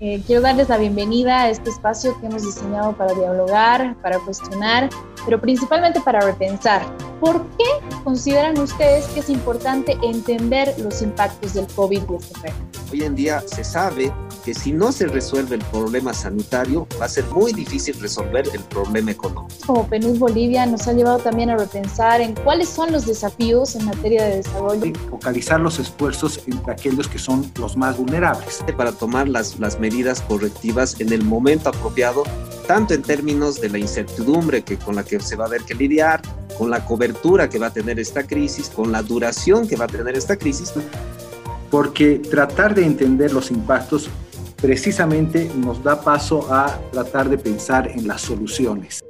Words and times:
Eh, 0.00 0.20
quiero 0.26 0.42
darles 0.42 0.68
la 0.68 0.76
bienvenida 0.76 1.42
a 1.42 1.50
este 1.50 1.70
espacio 1.70 2.18
que 2.20 2.26
hemos 2.26 2.42
diseñado 2.42 2.96
para 2.96 3.14
dialogar, 3.14 3.94
para 4.02 4.18
cuestionar, 4.18 4.90
pero 5.24 5.40
principalmente 5.40 6.00
para 6.00 6.20
repensar. 6.20 6.82
¿Por 7.20 7.46
qué 7.56 7.64
consideran 8.02 8.58
ustedes 8.58 9.06
que 9.06 9.20
es 9.20 9.30
importante 9.30 9.96
entender 10.02 10.74
los 10.78 11.00
impactos 11.00 11.54
del 11.54 11.68
COVID-19? 11.68 12.52
Hoy 12.94 13.02
en 13.02 13.16
día 13.16 13.42
se 13.44 13.64
sabe 13.64 14.12
que 14.44 14.54
si 14.54 14.70
no 14.70 14.92
se 14.92 15.08
resuelve 15.08 15.56
el 15.56 15.64
problema 15.64 16.14
sanitario, 16.14 16.86
va 17.00 17.06
a 17.06 17.08
ser 17.08 17.24
muy 17.24 17.52
difícil 17.52 17.98
resolver 18.00 18.48
el 18.54 18.60
problema 18.60 19.10
económico. 19.10 19.52
Como 19.66 19.88
PNUD 19.88 20.16
Bolivia 20.16 20.64
nos 20.64 20.86
ha 20.86 20.92
llevado 20.92 21.18
también 21.18 21.50
a 21.50 21.56
repensar 21.56 22.20
en 22.20 22.36
cuáles 22.36 22.68
son 22.68 22.92
los 22.92 23.04
desafíos 23.04 23.74
en 23.74 23.86
materia 23.86 24.22
de 24.22 24.36
desarrollo. 24.36 24.92
Focalizar 25.10 25.58
los 25.58 25.80
esfuerzos 25.80 26.40
entre 26.46 26.70
aquellos 26.70 27.08
que 27.08 27.18
son 27.18 27.50
los 27.58 27.76
más 27.76 27.96
vulnerables. 27.96 28.62
Para 28.76 28.92
tomar 28.92 29.28
las, 29.28 29.58
las 29.58 29.80
medidas 29.80 30.20
correctivas 30.20 31.00
en 31.00 31.12
el 31.12 31.24
momento 31.24 31.70
apropiado, 31.70 32.22
tanto 32.68 32.94
en 32.94 33.02
términos 33.02 33.60
de 33.60 33.70
la 33.70 33.78
incertidumbre 33.78 34.62
que, 34.62 34.78
con 34.78 34.94
la 34.94 35.02
que 35.02 35.18
se 35.18 35.34
va 35.34 35.46
a 35.46 35.48
haber 35.48 35.62
que 35.62 35.74
lidiar, 35.74 36.22
con 36.56 36.70
la 36.70 36.84
cobertura 36.84 37.48
que 37.48 37.58
va 37.58 37.66
a 37.66 37.72
tener 37.72 37.98
esta 37.98 38.24
crisis, 38.24 38.68
con 38.68 38.92
la 38.92 39.02
duración 39.02 39.66
que 39.66 39.74
va 39.74 39.86
a 39.86 39.88
tener 39.88 40.16
esta 40.16 40.36
crisis. 40.36 40.72
Porque 41.74 42.20
tratar 42.20 42.72
de 42.72 42.86
entender 42.86 43.32
los 43.32 43.50
impactos 43.50 44.08
precisamente 44.62 45.50
nos 45.56 45.82
da 45.82 46.00
paso 46.00 46.46
a 46.54 46.78
tratar 46.92 47.28
de 47.28 47.36
pensar 47.36 47.90
en 47.90 48.06
las 48.06 48.20
soluciones. 48.20 49.02